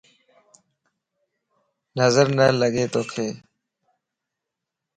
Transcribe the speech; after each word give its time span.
نظر 1.99 2.27
نه 2.37 2.45
لڳ 2.59 2.75
توک 2.93 3.13